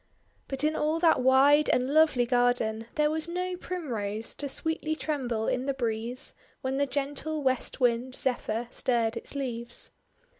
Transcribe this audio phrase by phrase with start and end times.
[0.47, 5.47] But in all that wide and lovely garden there was no Primrose to sweetly tremble
[5.47, 9.91] in the breeze, when the gentle West Wind, Zephyr, stirred its leaves.